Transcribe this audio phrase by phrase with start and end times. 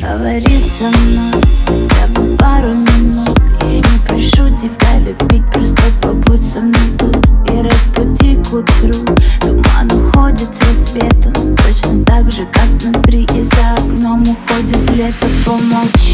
[0.00, 3.36] Говори со мной хотя бы пару минут.
[3.62, 7.16] Я не прошу тебя любить, просто побудь со мной тут
[7.50, 9.16] И разбуди к утру.
[9.40, 13.24] Туман уходит с рассветом Точно так же, как внутри.
[13.34, 16.07] И за окном уходит лето Помолчи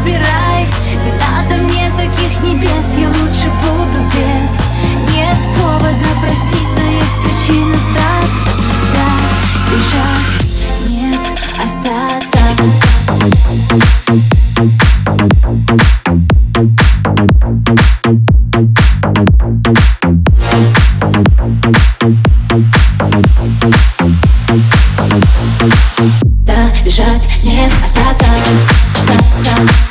[0.00, 0.66] забирай
[1.04, 4.52] Не надо мне таких небес, я лучше буду без.
[5.14, 8.50] Нет повода простить, но есть причина сдаться
[8.94, 9.08] Да,
[9.70, 10.32] бежать,
[10.88, 11.20] нет,
[11.58, 12.40] остаться.
[26.46, 28.26] Да, бежать, нет, остаться.
[29.06, 29.89] Да, да,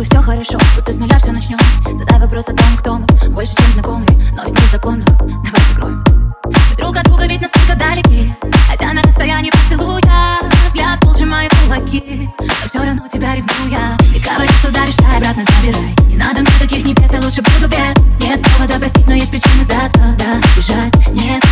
[0.00, 1.58] бы все хорошо, будто с нуля все начнем
[1.98, 5.04] Задай вопрос о том, кто мы Больше, чем знакомые, но ведь незаконно.
[5.04, 6.04] Давай закроем.
[6.46, 8.34] Мы друг от друга ведь настолько далеки
[8.66, 12.30] Хотя на расстоянии поцелуя Взгляд пол сжимает кулаки.
[12.38, 15.94] Но все равно тебя ревную я Ты говоришь, что даришь, дай обратно забирай.
[16.06, 18.26] Не надо мне таких небес, я лучше буду без.
[18.26, 20.16] Нет повода простить, но есть причины сдаться.
[20.18, 21.44] Да, бежать, нет,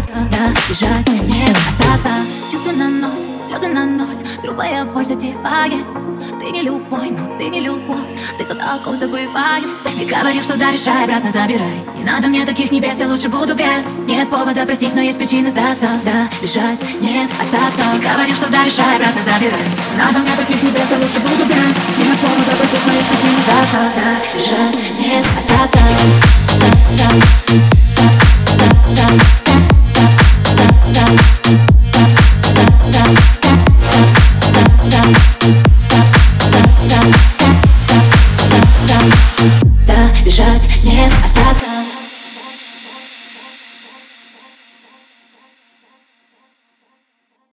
[0.00, 2.10] остаться, да Бежать мне остаться.
[2.50, 3.10] Чувства на ноль,
[3.46, 5.84] слезы на ноль Грубая боль затевает.
[6.38, 7.98] Ты не любой, но ты не любовь.
[8.38, 9.64] Ты тут о ком забывает
[10.00, 11.84] И говорил, что да, решай, обратно забирай.
[11.96, 15.50] Не надо мне таких небес, я лучше буду без Нет повода простить, но есть причина
[15.50, 17.84] сдаться Да, бежать, нет, остаться.
[17.96, 19.60] И говорил, что да, решай, обратно забирай.
[19.92, 23.40] Не надо мне таких небес, я лучше буду без Нет повода простить, но есть причина
[23.42, 25.80] сдаться Да, бежать, нет, остаться.
[26.60, 27.79] Да, да.